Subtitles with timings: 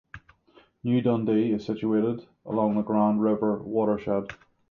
[0.83, 4.29] New Dundee is situated along the Grand River watershed.